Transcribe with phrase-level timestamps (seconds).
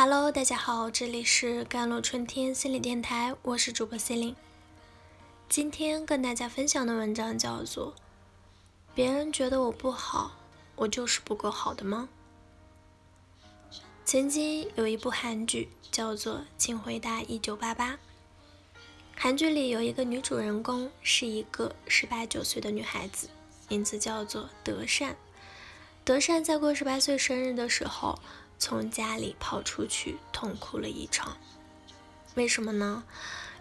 [0.00, 4.36] Hello，大家好，这里是甘露春天心理电台，我是主播 C 琳。
[5.48, 7.92] 今天跟大家分享的文章叫做
[8.94, 10.36] 《别人觉得我不好，
[10.76, 12.08] 我就是不够好的吗》。
[14.04, 17.94] 曾经有一部韩剧叫做《请回答一九八八》，
[19.16, 23.28] 韩剧里有一个女主人公是一个十八九岁的女孩子，
[23.68, 25.16] 名字叫做德善。
[26.04, 28.20] 德善在过十八岁生日的时候，
[28.58, 31.36] 从家里跑出去痛哭了一场。
[32.34, 33.04] 为什么呢？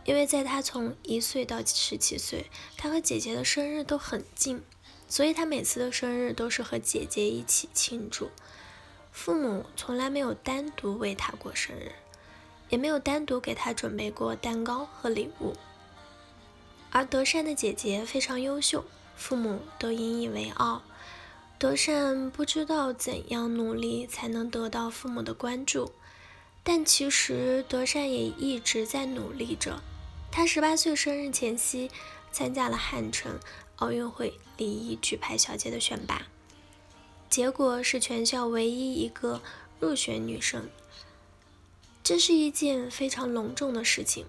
[0.05, 4.63] 因为在他从一岁到十七岁，他和姐姐的生日都很近，
[5.09, 8.31] 所以他每次的生日都是和姐姐一起庆祝。
[9.11, 11.91] 父母从来没有单独为他过生日，
[12.69, 15.53] 也没有单独给他准备过蛋糕和礼物。
[16.91, 18.85] 而德善的姐姐非常优秀，
[19.15, 20.83] 父母都引以为傲。
[21.59, 25.91] 德善不知道怎样努力才能得到父母的关注，
[26.63, 29.81] 但其实德善也一直在努力着。
[30.31, 31.89] 他十八岁生日前夕，
[32.31, 33.39] 参加了汉城
[33.77, 36.27] 奥运会礼仪举牌小姐的选拔，
[37.27, 39.41] 结果是全校唯一一个
[39.79, 40.69] 入选女生。
[42.03, 44.27] 这是一件非常隆重的事情，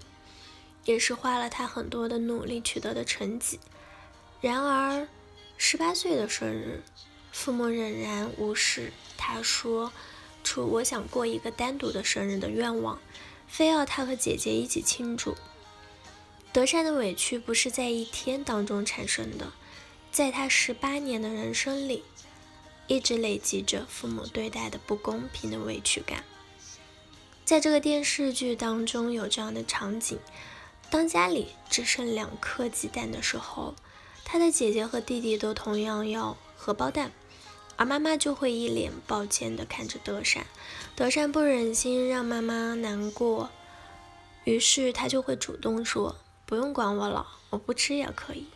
[0.86, 3.60] 也是花了他很多的努力取得的成绩。
[4.40, 5.06] 然而，
[5.58, 6.82] 十八岁的生日。
[7.32, 9.92] 父母仍然无视他说
[10.42, 12.98] 出我想过一个单独的生日的愿望，
[13.46, 15.36] 非要他和姐姐一起庆祝。
[16.52, 19.52] 德善的委屈不是在一天当中产生的，
[20.10, 22.02] 在他十八年的人生里，
[22.86, 26.24] 一直累积着父母对待的不公平的委屈感。
[27.44, 30.18] 在这个电视剧当中有这样的场景：
[30.90, 33.74] 当家里只剩两颗鸡蛋的时候，
[34.24, 37.12] 他的姐姐和弟弟都同样要荷包蛋。
[37.78, 40.44] 而妈妈就会一脸抱歉地看着德善，
[40.96, 43.50] 德善不忍心让妈妈难过，
[44.42, 48.48] 于是他就会主动说：“不用管我了，我不吃也可以。”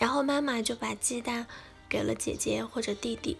[0.00, 1.46] 然后妈妈就把鸡蛋
[1.88, 3.36] 给了姐姐或者弟弟。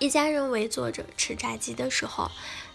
[0.00, 2.28] 一家人围坐着吃炸鸡的时候，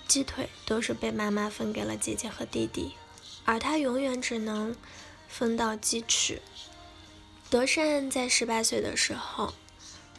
[0.08, 2.94] 鸡腿都是被妈妈分给了姐姐和弟弟，
[3.44, 4.74] 而他永远只能
[5.28, 6.42] 分到鸡翅。
[7.50, 9.54] 德善在十八岁的时候。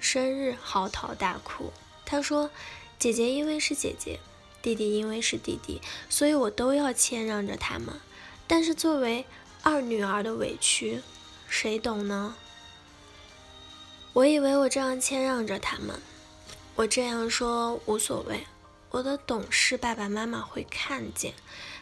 [0.02, 1.72] 生日嚎啕大哭，
[2.04, 2.50] 他说
[2.98, 4.18] ：“姐姐因为是姐姐，
[4.60, 5.80] 弟弟因为是弟弟，
[6.10, 8.00] 所以我都要谦让着他们。
[8.48, 9.24] 但是作为
[9.62, 11.00] 二女儿的委屈，
[11.48, 12.34] 谁懂呢？
[14.12, 16.02] 我以为我这样谦让着他们，
[16.74, 18.44] 我这样说无所谓，
[18.90, 21.32] 我的懂事爸爸妈妈会看见，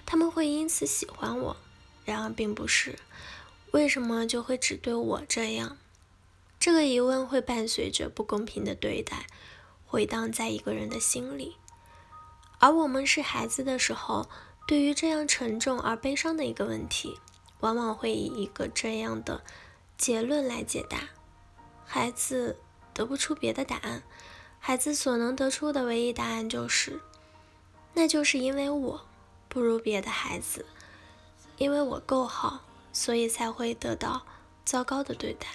[0.05, 1.57] 他们会因此喜欢我。
[2.05, 2.99] 然而并不是，
[3.71, 5.79] 为什么就会只对我这样？”
[6.61, 9.27] 这个疑问会伴随着不公平的对待，
[9.87, 11.57] 回荡在一个人的心里。
[12.59, 14.29] 而我们是孩子的时候，
[14.69, 17.19] 对于这样沉重而悲伤的一个问题，
[17.61, 19.43] 往往会以一个这样的
[19.97, 21.09] 结论来解答。
[21.87, 22.59] 孩子
[22.93, 24.03] 得不出别的答案，
[24.59, 27.01] 孩子所能得出的唯一答案就是，
[27.95, 29.07] 那就是因为我
[29.49, 30.67] 不如别的孩子，
[31.57, 34.27] 因为我够好，所以才会得到
[34.63, 35.47] 糟糕的对待。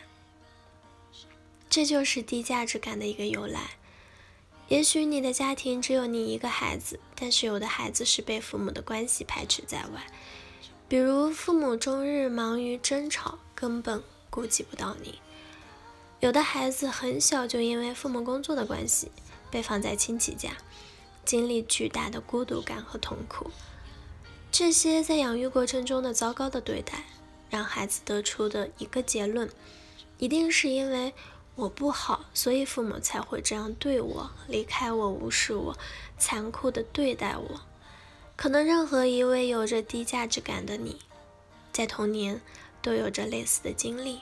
[1.70, 3.72] 这就是低价值感的一个由来。
[4.68, 10.08] 也许你的家庭只有你一个孩子，但是有的孩子是被父母的关系排斥在外，
[10.88, 15.20] 比如父母终日忙于争吵，根本顾及不到你；
[16.20, 19.12] 有的孩子很小就因为父母工作的关系
[19.52, 20.58] 被放在亲戚家，
[21.24, 23.52] 经历巨大的孤独感和痛苦。
[24.52, 27.04] 这些在养育过程中的糟糕的对待，
[27.52, 29.48] 让孩子得出的一个结论，
[30.18, 31.14] 一定是因为。
[31.56, 35.78] 我不好，所以父母才会这样对我，离开我，无视我，
[36.18, 37.62] 残酷的对待我。
[38.36, 41.00] 可能任何一位有着低价值感的你，
[41.72, 42.42] 在童年
[42.82, 44.20] 都有着类似的经历。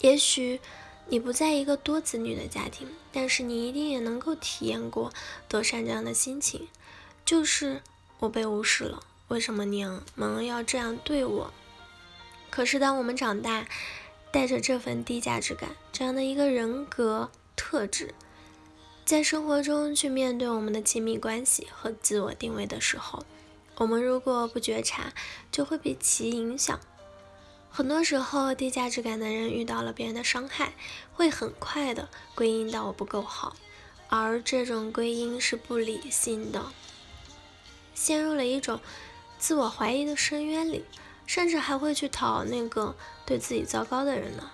[0.00, 0.60] 也许
[1.08, 5.10] 你不在一个多子女的家庭，但是你一定也能够体验过
[5.48, 6.68] 德善这样的心情，
[7.24, 7.80] 就是
[8.18, 11.50] 我被无视了，为什么娘们要这样对我？
[12.50, 13.66] 可是当我们长大，
[14.32, 18.14] 带着这份低价值感，这样的一个人格特质，
[19.04, 23.24] 在生活中去面对我们的亲密关系和自我定位的时候，
[23.76, 25.12] 我们如果不觉察，
[25.50, 26.78] 就会被其影响。
[27.70, 30.74] 很多时候，低价值感的人遇到了别人的伤害，
[31.12, 33.56] 会很快的归因到我不够好，
[34.08, 36.66] 而这种归因是不理性的，
[37.94, 38.80] 陷入了一种
[39.38, 40.84] 自我怀疑的深渊里。
[41.30, 44.50] 甚至还会去讨那个对自己糟糕的人呢。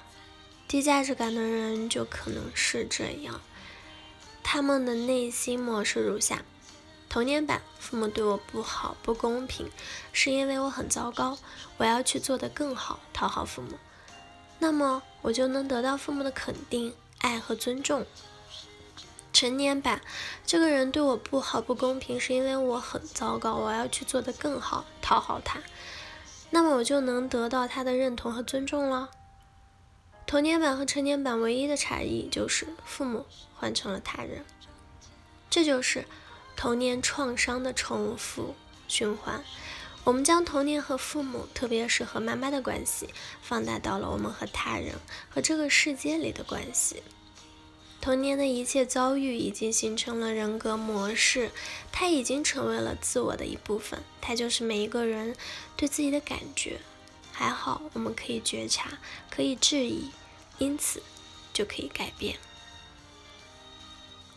[0.68, 3.40] 低价值感的人就可能是这样，
[4.42, 6.44] 他们的内心模式如下：
[7.08, 9.70] 童年版，父母对我不好、不公平，
[10.12, 11.38] 是因为我很糟糕，
[11.78, 13.78] 我要去做得更好，讨好父母，
[14.58, 18.04] 那么我就能得到父母的肯定、爱和尊重。
[19.32, 20.02] 成年版，
[20.44, 25.58] 这个人对我不好、不公平，是因为我很糟糕，我要去做得更好，讨好他，
[26.50, 29.10] 那么我就能得到他的认同和尊重了。
[30.26, 34.44] 童年版和成年版唯一的差异就是父母换成了他人，
[35.48, 36.04] 这就是
[36.56, 38.54] 童年创伤的重复
[38.88, 39.44] 循环。
[40.04, 43.08] 我们将童年和父母，特别是和妈妈的关系，
[43.42, 44.94] 放大到了我们和他人
[45.28, 47.02] 和这个世界里的关系。
[48.00, 51.50] 童年的一切遭遇已经形成了人格模式，
[51.90, 55.34] 它已经成为了自我的一部分，它就是每一个人
[55.76, 56.80] 对自己的感觉。
[57.32, 58.98] 还好，我们可以觉察，
[59.28, 60.10] 可以质疑，
[60.58, 61.02] 因此
[61.52, 62.36] 就可以改变。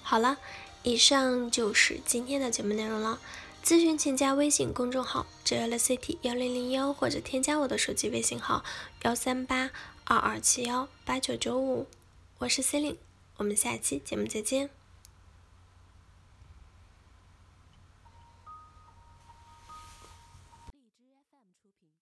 [0.01, 0.37] 好了，
[0.81, 3.19] 以上就是今天的节目内容了。
[3.63, 8.63] 咨询请加微信公众号 j l c t 幺零零幺，或者添加我的手机微信号
[9.03, 9.69] 幺三八
[10.05, 11.85] 二二七幺八九九五。
[12.39, 12.97] 我是 C e l i n e
[13.39, 14.78] 我们下期节目再见。